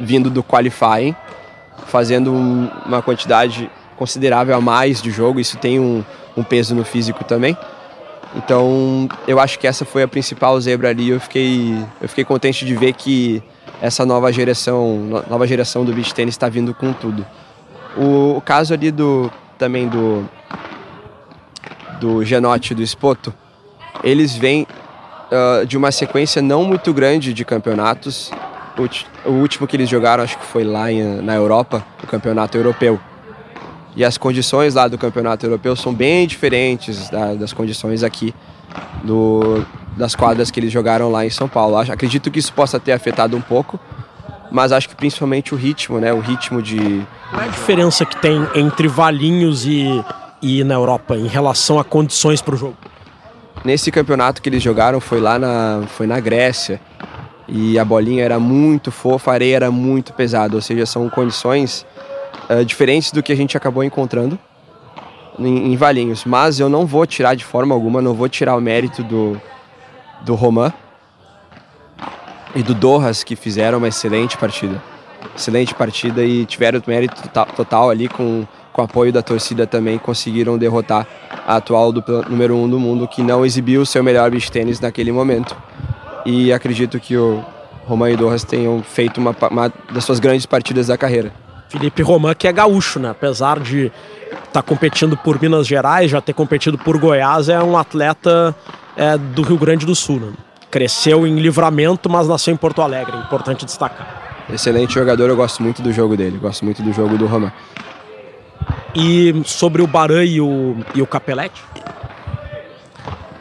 [0.00, 1.14] vindo do qualifying,
[1.86, 6.04] fazendo uma quantidade considerável a mais de jogo, isso tem um,
[6.36, 7.56] um peso no físico também.
[8.36, 11.08] Então, eu acho que essa foi a principal zebra ali.
[11.08, 13.42] Eu fiquei, eu fiquei contente de ver que
[13.80, 17.26] essa nova geração, nova geração do beach tênis está vindo com tudo.
[17.96, 20.24] O, o, caso ali do também do
[22.00, 23.34] do Genote do Spoto,
[24.04, 24.66] eles vêm
[25.32, 28.30] uh, de uma sequência não muito grande de campeonatos.
[28.78, 32.56] O, o, último que eles jogaram, acho que foi lá em, na Europa, o campeonato
[32.56, 33.00] europeu.
[33.96, 38.32] E as condições lá do campeonato europeu são bem diferentes da, das condições aqui
[39.02, 39.64] do,
[39.96, 41.76] das quadras que eles jogaram lá em São Paulo.
[41.76, 43.80] Acredito que isso possa ter afetado um pouco,
[44.50, 46.12] mas acho que principalmente o ritmo, né?
[46.12, 47.04] O ritmo de.
[47.30, 50.04] Qual é a diferença que tem entre Valinhos e,
[50.40, 52.76] e na Europa em relação a condições para o jogo?
[53.64, 56.80] Nesse campeonato que eles jogaram foi lá na, foi na Grécia
[57.48, 61.86] e a bolinha era muito fofa, a areia era muito pesada, ou seja, são condições
[62.50, 64.38] uh, diferentes do que a gente acabou encontrando
[65.38, 66.24] em, em Valinhos.
[66.24, 69.40] Mas eu não vou tirar de forma alguma, não vou tirar o mérito do,
[70.22, 70.72] do Roman
[72.54, 74.82] e do Doras, que fizeram uma excelente partida.
[75.34, 79.98] Excelente partida e tiveram mérito total, total ali com, com o apoio da torcida também,
[79.98, 81.06] conseguiram derrotar
[81.46, 84.80] a atual dupla número um do mundo, que não exibiu o seu melhor beach tênis
[84.80, 85.56] naquele momento.
[86.30, 87.42] E acredito que o
[87.86, 91.32] Roman e Doras tenham feito uma, uma das suas grandes partidas da carreira.
[91.70, 93.08] Felipe Roman, que é gaúcho, né?
[93.08, 97.78] Apesar de estar tá competindo por Minas Gerais, já ter competido por Goiás, é um
[97.78, 98.54] atleta
[98.94, 100.20] é, do Rio Grande do Sul.
[100.20, 100.32] Né?
[100.70, 103.16] Cresceu em Livramento, mas nasceu em Porto Alegre.
[103.16, 104.44] Importante destacar.
[104.52, 107.50] Excelente jogador, eu gosto muito do jogo dele, gosto muito do jogo do Roman.
[108.94, 111.62] E sobre o Baran e o, e o Capelete?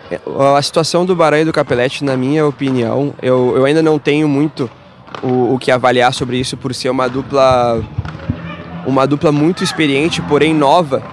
[0.10, 0.20] É,
[0.56, 4.28] a situação do Baran e do Capelete, na minha opinião, eu, eu ainda não tenho
[4.28, 4.70] muito
[5.22, 7.84] o, o que avaliar sobre isso por ser uma dupla
[8.86, 11.04] uma dupla muito experiente, porém nova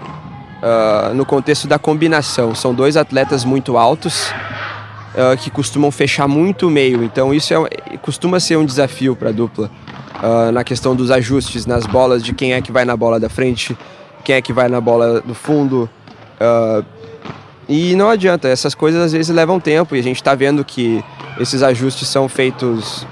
[0.62, 2.54] uh, no contexto da combinação.
[2.54, 7.96] São dois atletas muito altos uh, que costumam fechar muito o meio, então isso é,
[7.96, 9.68] costuma ser um desafio para a dupla
[10.22, 13.28] uh, na questão dos ajustes nas bolas, de quem é que vai na bola da
[13.28, 13.76] frente,
[14.22, 15.90] quem é que vai na bola do fundo.
[17.68, 21.03] E não adianta, essas coisas às vezes levam tempo e a gente está vendo que
[21.38, 23.07] esses ajustes são feitos,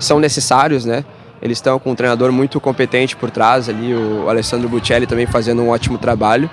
[0.00, 1.04] são necessários, né?
[1.40, 5.62] Eles estão com um treinador muito competente por trás ali, o Alessandro Buccelli também fazendo
[5.62, 6.48] um ótimo trabalho.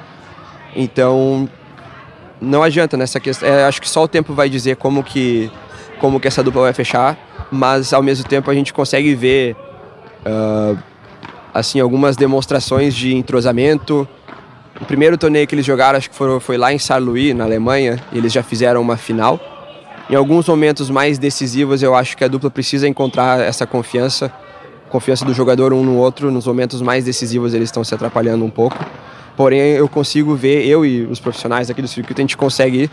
[0.75, 1.47] Então,
[2.41, 3.47] não adianta nessa questão.
[3.47, 5.51] É, acho que só o tempo vai dizer como que,
[5.99, 7.17] como que essa dupla vai fechar,
[7.51, 9.55] mas ao mesmo tempo a gente consegue ver
[10.25, 10.77] uh,
[11.53, 14.07] assim algumas demonstrações de entrosamento.
[14.81, 17.99] O primeiro torneio que eles jogaram, acho que foi, foi lá em Saarlouis, na Alemanha,
[18.13, 19.39] eles já fizeram uma final.
[20.09, 24.31] Em alguns momentos mais decisivos, eu acho que a dupla precisa encontrar essa confiança
[24.89, 28.49] confiança do jogador um no outro, nos momentos mais decisivos eles estão se atrapalhando um
[28.49, 28.77] pouco.
[29.37, 32.89] Porém, eu consigo ver, eu e os profissionais aqui do circuito, a gente consegue.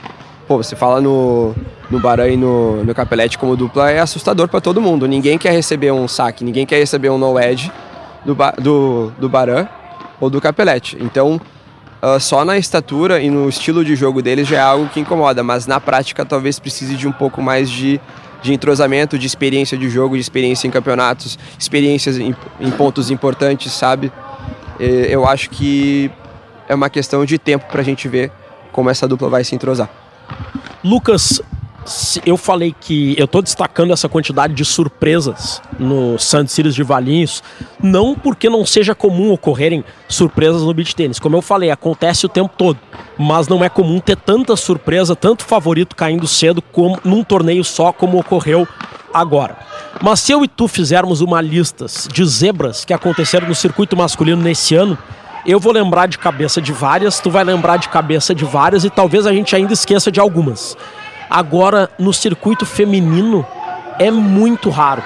[0.47, 1.53] Pô, você fala no,
[1.91, 5.09] no Baran e no, no Capelete como dupla, é assustador para todo mundo.
[5.09, 7.73] Ninguém quer receber um saque, ninguém quer receber um no-edge
[8.25, 9.67] do, do, do Baran
[10.21, 10.97] ou do Capelete.
[11.01, 11.41] Então,
[12.03, 15.43] uh, só na estatura e no estilo de jogo deles já é algo que incomoda,
[15.43, 18.01] mas na prática talvez precise de um pouco mais de
[18.43, 23.73] de entrosamento, de experiência de jogo, de experiência em campeonatos, experiências em, em pontos importantes,
[23.73, 24.13] sabe?
[24.79, 26.11] Eu acho que
[26.69, 28.31] é uma questão de tempo para a gente ver
[28.71, 29.89] como essa dupla vai se entrosar.
[30.85, 31.43] Lucas,
[32.25, 37.43] eu falei que eu estou destacando essa quantidade de surpresas no Santos Círios de Valinhos,
[37.83, 41.19] não porque não seja comum ocorrerem surpresas no beach tênis.
[41.19, 42.79] Como eu falei, acontece o tempo todo,
[43.17, 47.93] mas não é comum ter tanta surpresa, tanto favorito caindo cedo como num torneio só
[47.93, 48.67] como ocorreu
[49.13, 49.57] agora.
[50.03, 54.43] Mas se eu e tu fizermos uma lista de zebras que aconteceram no circuito masculino
[54.43, 54.99] nesse ano,
[55.47, 58.91] eu vou lembrar de cabeça de várias, tu vai lembrar de cabeça de várias e
[58.91, 60.77] talvez a gente ainda esqueça de algumas.
[61.29, 63.45] Agora, no circuito feminino,
[63.99, 65.03] é muito raro.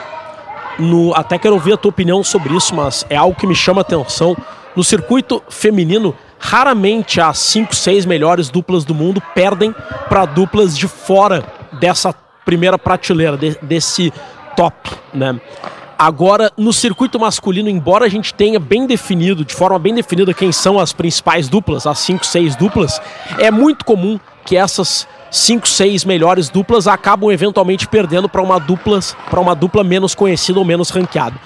[0.79, 3.81] No, até quero ouvir a tua opinião sobre isso, mas é algo que me chama
[3.81, 4.37] atenção.
[4.75, 9.75] No circuito feminino, raramente as 5, 6 melhores duplas do mundo perdem
[10.09, 11.45] para duplas de fora
[11.79, 14.13] dessa primeira prateleira, de, desse
[14.57, 15.39] top, né?
[15.99, 20.51] Agora, no circuito masculino, embora a gente tenha bem definido, de forma bem definida, quem
[20.51, 22.99] são as principais duplas, as 5, 6 duplas,
[23.39, 29.17] é muito comum que essas cinco, seis melhores duplas acabam eventualmente perdendo para uma duplas
[29.31, 31.37] para uma dupla menos conhecida ou menos ranqueada.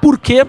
[0.00, 0.46] Por que,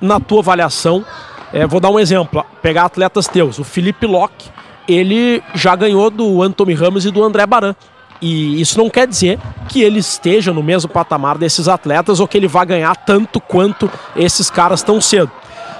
[0.00, 1.04] na tua avaliação,
[1.52, 4.50] é, vou dar um exemplo, pegar atletas teus, o Felipe Locke,
[4.88, 7.74] ele já ganhou do Anthony Ramos e do André Baran.
[8.20, 12.36] E isso não quer dizer que ele esteja no mesmo patamar desses atletas ou que
[12.36, 15.30] ele vá ganhar tanto quanto esses caras tão cedo.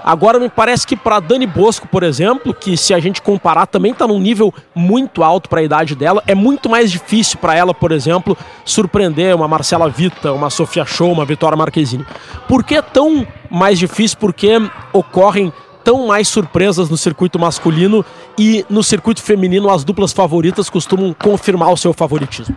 [0.04, 3.92] Agora me parece que para Dani Bosco, por exemplo, que se a gente comparar também
[3.92, 7.72] está num nível muito alto para a idade dela, é muito mais difícil para ela,
[7.72, 8.36] por exemplo,
[8.66, 12.04] surpreender uma Marcela Vita, uma Sofia Show, uma Vitória Marquezine.
[12.46, 14.18] Por que é tão mais difícil?
[14.20, 14.50] Porque
[14.92, 15.50] ocorrem
[15.82, 18.04] tão mais surpresas no circuito masculino
[18.38, 22.54] e no circuito feminino as duplas favoritas costumam confirmar o seu favoritismo?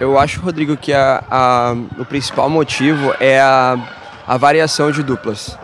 [0.00, 3.76] Eu acho, Rodrigo, que a, a, o principal motivo é a,
[4.26, 5.58] a variação de duplas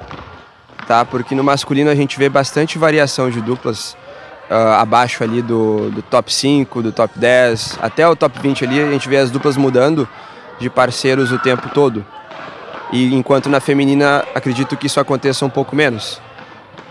[0.86, 1.04] tá?
[1.04, 3.96] Porque no masculino a gente vê bastante variação de duplas
[4.50, 8.80] uh, abaixo ali do, do top 5, do top 10, até o top 20 ali
[8.80, 10.08] a gente vê as duplas mudando
[10.58, 12.04] de parceiros o tempo todo.
[12.92, 16.20] E enquanto na feminina acredito que isso aconteça um pouco menos.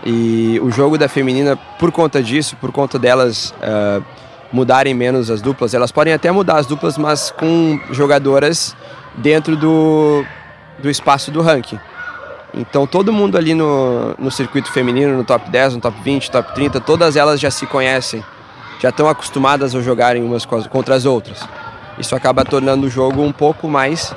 [0.04, 4.04] E o jogo da feminina, por conta disso, por conta delas uh,
[4.52, 8.76] mudarem menos as duplas, elas podem até mudar as duplas, mas com jogadoras
[9.16, 10.24] dentro do,
[10.78, 11.80] do espaço do ranking.
[12.54, 16.54] Então todo mundo ali no, no circuito feminino, no top 10, no top 20, top
[16.54, 18.24] 30, todas elas já se conhecem,
[18.80, 21.46] já estão acostumadas a jogarem umas contra as outras.
[21.98, 24.14] Isso acaba tornando o jogo um pouco mais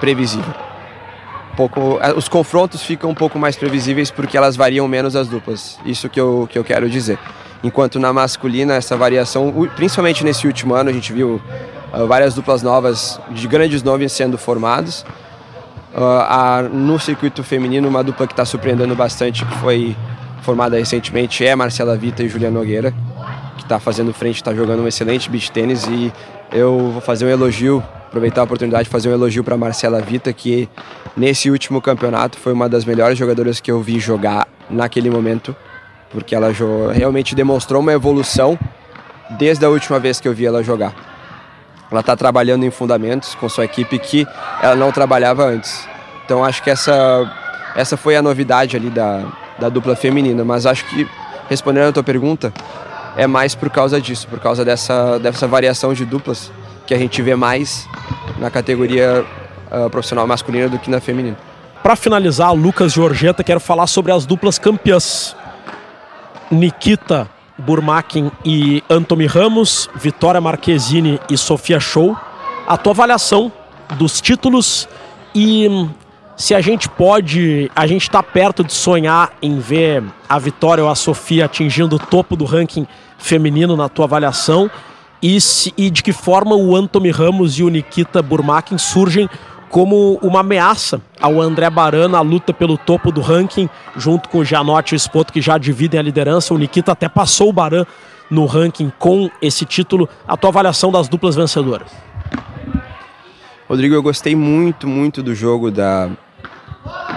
[0.00, 0.54] previsível.
[1.52, 5.28] Um pouco, eh, os confrontos ficam um pouco mais previsíveis porque elas variam menos as
[5.28, 5.78] duplas.
[5.84, 7.18] Isso que eu, que eu quero dizer.
[7.62, 11.40] Enquanto na masculina, essa variação, principalmente nesse último ano, a gente viu
[11.92, 15.21] uh, várias duplas novas de grandes nomes sendo formadas Uh,
[15.94, 19.96] a, no circuito feminino, uma dupla que está surpreendendo bastante, que foi
[20.42, 22.92] formada recentemente, é Marcela Vita e Juliana Nogueira,
[23.56, 26.12] que está fazendo frente, está jogando um excelente beach tênis e
[26.50, 30.32] eu vou fazer um elogio, aproveitar a oportunidade de fazer um elogio para Marcela Vita,
[30.32, 30.68] que
[31.16, 35.54] nesse último campeonato foi uma das melhores jogadoras que eu vi jogar naquele momento,
[36.10, 36.50] porque ela
[36.92, 38.58] realmente demonstrou uma evolução
[39.38, 41.11] desde a última vez que eu vi ela jogar.
[41.92, 44.26] Ela está trabalhando em fundamentos com sua equipe que
[44.62, 45.86] ela não trabalhava antes.
[46.24, 47.30] Então acho que essa,
[47.76, 49.22] essa foi a novidade ali da,
[49.58, 50.42] da dupla feminina.
[50.42, 51.06] Mas acho que,
[51.50, 52.50] respondendo a tua pergunta,
[53.14, 56.50] é mais por causa disso, por causa dessa, dessa variação de duplas
[56.86, 57.86] que a gente vê mais
[58.38, 59.24] na categoria
[59.70, 61.36] uh, profissional masculina do que na feminina.
[61.82, 65.36] Para finalizar, Lucas Giorgetta, quero falar sobre as duplas campeãs.
[66.50, 67.28] Nikita
[67.64, 72.16] Burmakin e Anthony Ramos, Vitória Marquezine e Sofia Show.
[72.66, 73.50] A tua avaliação
[73.96, 74.88] dos títulos
[75.34, 75.88] e
[76.36, 80.90] se a gente pode, a gente está perto de sonhar em ver a Vitória ou
[80.90, 82.86] a Sofia atingindo o topo do ranking
[83.18, 84.70] feminino na tua avaliação
[85.22, 89.30] e, se, e de que forma o Anthony Ramos e o Nikita Burmakin surgem
[89.72, 94.44] como uma ameaça ao André Baran na luta pelo topo do ranking, junto com o
[94.44, 96.52] Gianotti e o Spoto, que já dividem a liderança.
[96.52, 97.86] O Nikita até passou o Baran
[98.30, 100.06] no ranking com esse título.
[100.28, 101.90] A tua avaliação das duplas vencedoras?
[103.66, 106.10] Rodrigo, eu gostei muito, muito do jogo da,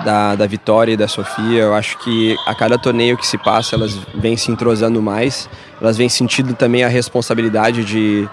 [0.06, 1.64] da, da Vitória e da Sofia.
[1.64, 5.50] Eu acho que a cada torneio que se passa, elas vêm se entrosando mais,
[5.82, 8.30] elas vêm sentindo também a responsabilidade de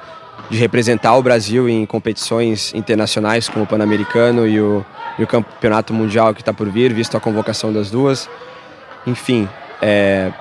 [0.50, 4.84] de representar o Brasil em competições internacionais como o Pan-Americano e o,
[5.18, 8.28] e o Campeonato Mundial que está por vir, visto a convocação das duas.
[9.06, 9.48] Enfim,
[9.80, 10.32] é,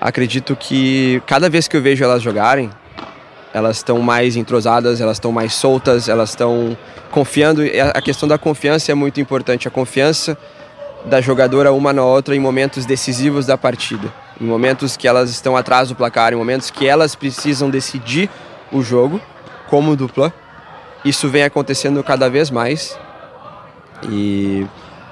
[0.00, 2.70] acredito que cada vez que eu vejo elas jogarem,
[3.52, 6.76] elas estão mais entrosadas, elas estão mais soltas, elas estão
[7.10, 7.62] confiando.
[7.94, 9.68] A questão da confiança é muito importante.
[9.68, 10.36] A confiança
[11.04, 15.56] da jogadora uma na outra em momentos decisivos da partida, em momentos que elas estão
[15.56, 18.28] atrás do placar, em momentos que elas precisam decidir
[18.72, 19.20] o jogo
[19.68, 20.32] como dupla.
[21.04, 22.98] Isso vem acontecendo cada vez mais.
[24.08, 24.66] E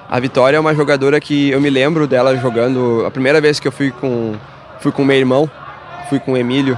[0.09, 3.03] a Vitória é uma jogadora que eu me lembro dela jogando.
[3.05, 4.35] A primeira vez que eu fui com
[4.79, 5.49] fui com meu irmão,
[6.09, 6.77] fui com o Emílio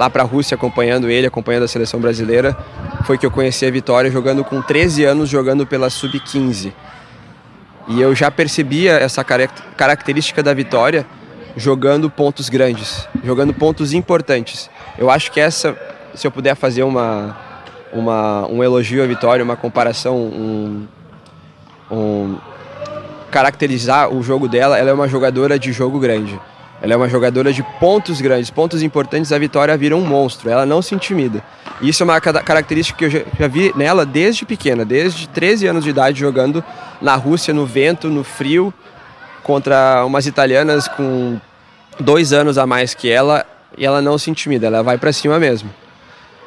[0.00, 2.56] lá para a Rússia acompanhando ele, acompanhando a seleção brasileira,
[3.04, 6.72] foi que eu conheci a Vitória jogando com 13 anos, jogando pela sub-15.
[7.86, 11.06] E eu já percebia essa característica da Vitória
[11.54, 14.70] jogando pontos grandes, jogando pontos importantes.
[14.98, 15.76] Eu acho que essa
[16.14, 17.36] se eu puder fazer uma,
[17.92, 20.86] uma, um elogio à Vitória, uma comparação, um,
[21.90, 22.36] um,
[23.30, 26.38] caracterizar o jogo dela, ela é uma jogadora de jogo grande.
[26.82, 30.64] Ela é uma jogadora de pontos grandes, pontos importantes, a Vitória vira um monstro, ela
[30.64, 31.42] não se intimida.
[31.80, 35.84] Isso é uma característica que eu já, já vi nela desde pequena, desde 13 anos
[35.84, 36.64] de idade, jogando
[37.00, 38.72] na Rússia, no vento, no frio,
[39.42, 41.38] contra umas italianas com
[41.98, 43.44] dois anos a mais que ela,
[43.76, 45.70] e ela não se intimida, ela vai para cima mesmo.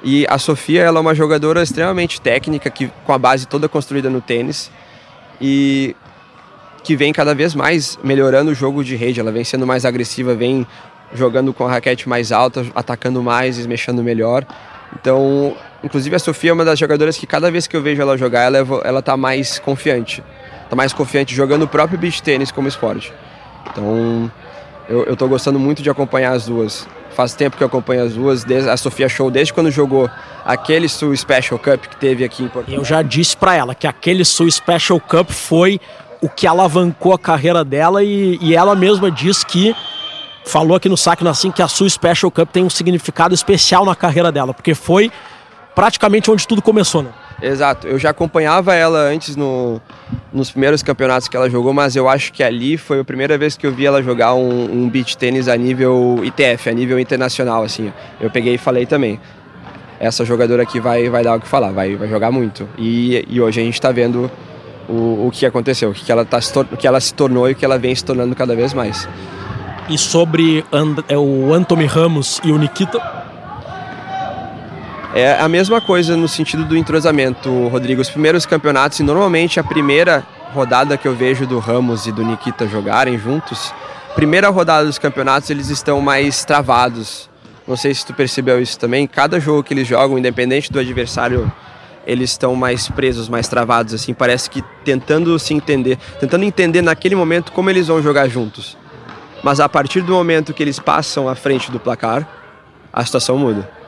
[0.03, 4.09] E a Sofia ela é uma jogadora extremamente técnica, que, com a base toda construída
[4.09, 4.69] no tênis.
[5.39, 5.95] E
[6.83, 9.19] que vem cada vez mais melhorando o jogo de rede.
[9.19, 10.67] Ela vem sendo mais agressiva, vem
[11.13, 14.45] jogando com a raquete mais alta, atacando mais, mexendo melhor.
[14.99, 18.17] Então, inclusive a Sofia é uma das jogadoras que cada vez que eu vejo ela
[18.17, 20.21] jogar, ela, ela tá mais confiante.
[20.69, 23.13] Tá mais confiante jogando o próprio beach tênis como esporte.
[23.71, 24.29] Então,
[24.89, 26.87] eu, eu tô gostando muito de acompanhar as duas.
[27.15, 30.09] Faz tempo que eu acompanho as duas, a Sofia Show, desde quando jogou
[30.43, 32.79] aquele Sul Special Cup que teve aqui em Portugal.
[32.79, 35.79] Eu já disse para ela que aquele Sul Special Cup foi
[36.21, 39.75] o que alavancou a carreira dela e, e ela mesma diz que
[40.45, 43.95] falou aqui no Saque Nassim que a Sul Special Cup tem um significado especial na
[43.95, 45.11] carreira dela, porque foi
[45.75, 47.09] praticamente onde tudo começou, né?
[47.43, 49.81] Exato, eu já acompanhava ela antes no,
[50.31, 53.57] nos primeiros campeonatos que ela jogou, mas eu acho que ali foi a primeira vez
[53.57, 57.61] que eu vi ela jogar um, um beach tênis a nível ITF, a nível internacional,
[57.61, 57.91] assim.
[58.21, 59.19] Eu peguei e falei também,
[59.99, 62.65] essa jogadora aqui vai, vai dar o que falar, vai, vai jogar muito.
[62.77, 64.31] E, e hoje a gente está vendo
[64.87, 66.39] o, o que aconteceu, o que, ela tá,
[66.71, 69.05] o que ela se tornou e o que ela vem se tornando cada vez mais.
[69.89, 73.22] E sobre And é o Anthony Ramos e o Nikita?
[75.15, 78.01] É a mesma coisa no sentido do entrosamento, Rodrigo.
[78.01, 82.25] Os primeiros campeonatos, e normalmente a primeira rodada que eu vejo do Ramos e do
[82.25, 83.71] Nikita jogarem juntos,
[84.15, 87.29] primeira rodada dos campeonatos eles estão mais travados.
[87.67, 89.05] Não sei se tu percebeu isso também.
[89.05, 91.51] Cada jogo que eles jogam, independente do adversário,
[92.07, 94.15] eles estão mais presos, mais travados, assim.
[94.15, 98.75] Parece que tentando se entender, tentando entender naquele momento como eles vão jogar juntos.
[99.43, 102.27] Mas a partir do momento que eles passam à frente do placar,
[102.91, 103.82] a situação muda.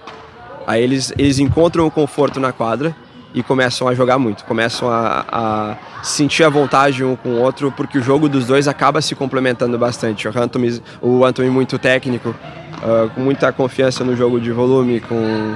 [0.68, 2.96] Aí eles, eles encontram o conforto na quadra
[3.34, 7.70] e começam a jogar muito, começam a, a sentir a vontade um com o outro,
[7.70, 10.26] porque o jogo dos dois acaba se complementando bastante.
[10.26, 15.54] O Anthony, o Anthony muito técnico, uh, com muita confiança no jogo de volume, com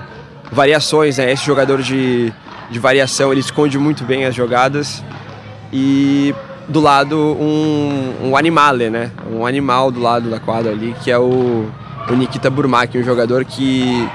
[0.52, 1.32] variações, né?
[1.32, 2.34] Esse jogador de,
[2.70, 5.02] de variação, ele esconde muito bem as jogadas.
[5.72, 6.36] E
[6.68, 9.10] do lado um, um animale, né?
[9.32, 11.66] Um animal do lado da quadra ali, que é o,
[12.10, 14.06] o Nikita Burmak, um jogador que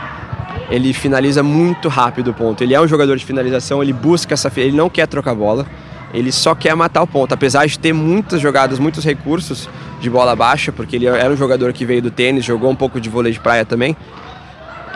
[0.70, 2.62] ele finaliza muito rápido o ponto.
[2.62, 5.66] Ele é um jogador de finalização, ele busca essa, ele não quer trocar bola,
[6.12, 7.32] ele só quer matar o ponto.
[7.32, 9.68] Apesar de ter muitas jogadas, muitos recursos
[10.00, 13.00] de bola baixa, porque ele era um jogador que veio do tênis, jogou um pouco
[13.00, 13.96] de vôlei de praia também.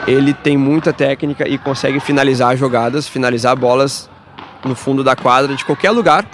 [0.06, 4.08] Ele tem muita técnica e consegue finalizar jogadas, finalizar bolas
[4.64, 6.24] no fundo da quadra de qualquer lugar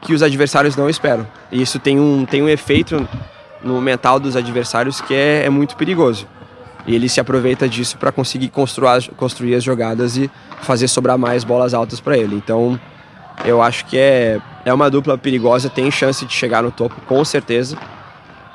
[0.00, 1.26] que os adversários não esperam.
[1.50, 3.06] E isso tem um, tem um efeito
[3.62, 6.26] no mental dos adversários que é, é muito perigoso.
[6.86, 10.30] E ele se aproveita disso para conseguir construir, construir as jogadas e
[10.62, 12.36] fazer sobrar mais bolas altas para ele.
[12.36, 12.78] Então,
[13.44, 17.24] eu acho que é, é uma dupla perigosa, tem chance de chegar no topo, com
[17.24, 17.76] certeza.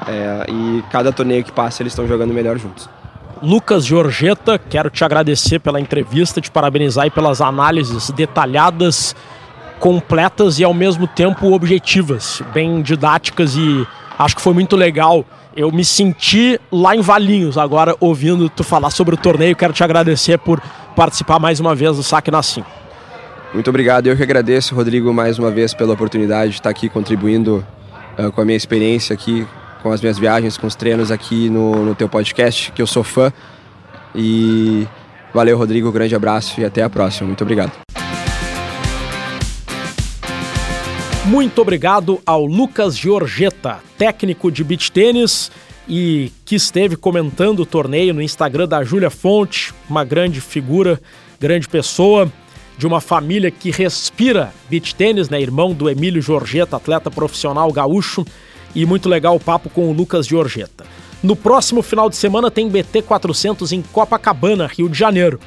[0.08, 2.90] É, e cada torneio que passa, eles estão jogando melhor juntos.
[3.42, 9.16] Lucas Giorgetta, quero te agradecer pela entrevista, te parabenizar pelas análises detalhadas
[9.80, 15.26] completas e ao mesmo tempo objetivas, bem didáticas e acho que foi muito legal.
[15.56, 19.56] Eu me senti lá em Valinhos agora ouvindo tu falar sobre o torneio.
[19.56, 20.62] Quero te agradecer por
[20.96, 22.68] participar mais uma vez do Saque na 5.
[23.54, 24.08] Muito obrigado.
[24.08, 27.66] Eu que agradeço, Rodrigo, mais uma vez pela oportunidade de estar aqui contribuindo
[28.18, 29.46] uh, com a minha experiência aqui,
[29.84, 33.04] com as minhas viagens, com os treinos aqui no, no teu podcast, que eu sou
[33.04, 33.34] fã.
[34.16, 34.88] E
[35.34, 35.92] valeu, Rodrigo.
[35.92, 37.28] grande abraço e até a próxima.
[37.28, 37.72] Muito obrigado.
[41.26, 45.52] Muito obrigado ao Lucas Giorgetta, técnico de beach tênis
[45.88, 51.00] e que esteve comentando o torneio no Instagram da Júlia Fonte, uma grande figura,
[51.40, 52.32] grande pessoa
[52.76, 55.40] de uma família que respira beach tênis, né?
[55.40, 58.26] Irmão do Emílio Giorgetta, atleta profissional gaúcho,
[58.74, 60.86] e muito legal o papo com o Lucas Giorgetta.
[61.22, 65.40] No próximo final de semana tem BT 400 em Copacabana, Rio de Janeiro.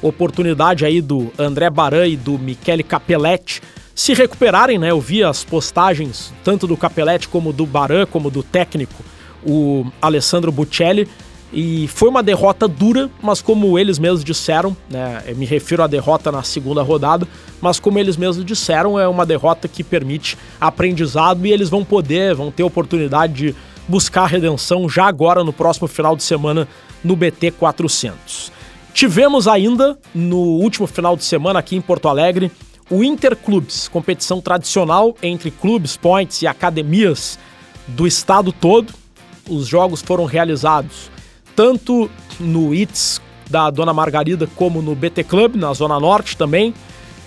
[0.00, 3.60] Oportunidade aí do André Baran e do Michele Capelletti
[3.98, 4.92] se recuperarem, né?
[4.92, 9.02] Eu vi as postagens tanto do Capelletti como do Baran, como do técnico,
[9.44, 11.08] o Alessandro Buccelli,
[11.52, 15.24] e foi uma derrota dura, mas como eles mesmos disseram, né?
[15.34, 17.26] Me refiro à derrota na segunda rodada,
[17.60, 22.36] mas como eles mesmos disseram, é uma derrota que permite aprendizado e eles vão poder,
[22.36, 23.54] vão ter oportunidade de
[23.88, 26.68] buscar redenção já agora no próximo final de semana
[27.02, 28.52] no BT 400.
[28.94, 32.48] Tivemos ainda no último final de semana aqui em Porto Alegre
[32.90, 37.38] o Interclubes, competição tradicional entre clubes, points e academias
[37.86, 38.92] do estado todo.
[39.48, 41.10] Os jogos foram realizados
[41.54, 43.20] tanto no ITS
[43.50, 46.72] da Dona Margarida como no BT Club, na Zona Norte também.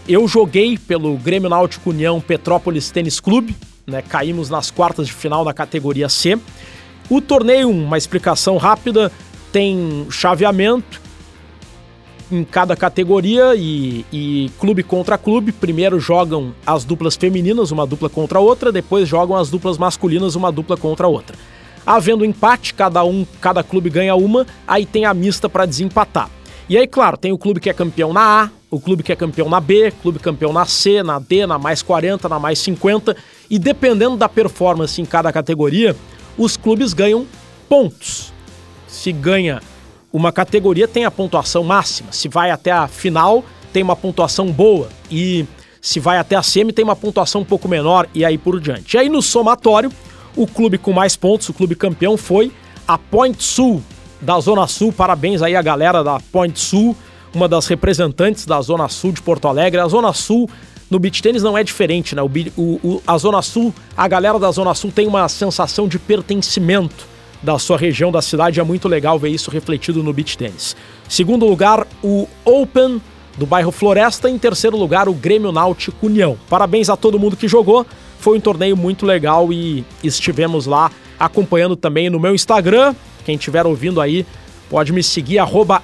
[0.08, 3.56] Eu joguei pelo Grêmio Náutico União Petrópolis Tênis Clube,
[3.86, 4.02] né?
[4.02, 6.40] caímos nas quartas de final na categoria C.
[7.10, 9.12] O torneio, uma explicação rápida,
[9.52, 11.02] tem chaveamento
[12.32, 15.52] em cada categoria e, e, clube contra clube.
[15.52, 20.52] Primeiro jogam as duplas femininas, uma dupla contra outra, depois jogam as duplas masculinas, uma
[20.52, 21.38] dupla contra outra.
[21.86, 26.30] Havendo empate, cada um, cada clube ganha uma, aí tem a mista para desempatar.
[26.70, 29.16] E aí, claro, tem o clube que é campeão na A, o clube que é
[29.16, 33.16] campeão na B, clube campeão na C, na D, na mais 40, na mais 50,
[33.50, 35.96] e dependendo da performance em cada categoria,
[36.38, 37.28] os clubes ganham
[37.68, 38.32] pontos.
[38.88, 39.62] Se ganha
[40.12, 42.12] uma categoria, tem a pontuação máxima.
[42.12, 44.90] Se vai até a final, tem uma pontuação boa.
[45.10, 45.46] E
[45.82, 48.96] se vai até a semi, tem uma pontuação um pouco menor e aí por diante.
[48.96, 49.92] E aí no somatório,
[50.36, 52.52] o clube com mais pontos, o clube campeão, foi
[52.88, 53.82] a Point Sul,
[54.22, 54.92] da Zona Sul.
[54.92, 56.96] Parabéns aí a galera da Point Sul,
[57.34, 59.80] uma das representantes da Zona Sul de Porto Alegre.
[59.80, 60.50] A Zona Sul
[60.90, 62.22] no beach tênis não é diferente, né?
[62.22, 67.08] O, o, a Zona Sul, a galera da Zona Sul tem uma sensação de pertencimento
[67.42, 68.60] da sua região, da cidade.
[68.60, 70.76] É muito legal ver isso refletido no beach tênis.
[71.08, 73.02] Segundo lugar, o Open
[73.38, 74.30] do bairro Floresta.
[74.30, 76.38] Em terceiro lugar, o Grêmio Náutico União.
[76.50, 77.86] Parabéns a todo mundo que jogou.
[78.20, 82.96] Foi um torneio muito legal e estivemos lá acompanhando também no meu Instagram.
[83.26, 84.26] Quem estiver ouvindo aí,
[84.70, 85.82] pode me seguir, arroba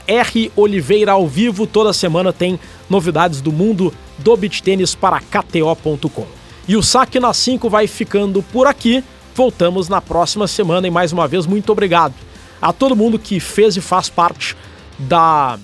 [0.56, 1.66] Oliveira ao vivo.
[1.66, 6.26] Toda semana tem novidades do mundo do beach tênis para KTO.com.
[6.68, 9.04] E o Saque na 5 vai ficando por aqui.
[9.38, 12.16] Voltamos na próxima semana e mais uma vez, muito obrigado
[12.60, 14.58] a todo mundo que fez e faz parte
[14.98, 15.60] da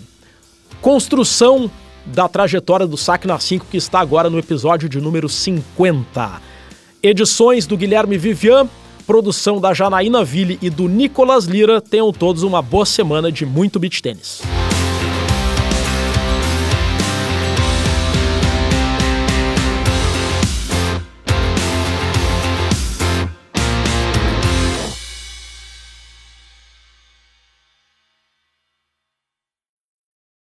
[0.80, 1.72] construção
[2.06, 6.40] da trajetória do Saque na 5, que está agora no episódio de número 50.
[7.02, 8.70] Edições do Guilherme Vivian,
[9.08, 11.82] produção da Janaína Ville e do Nicolas Lira.
[11.82, 14.44] Tenham todos uma boa semana de muito beat tênis.